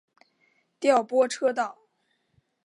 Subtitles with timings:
[0.79, 1.77] 调拨车道。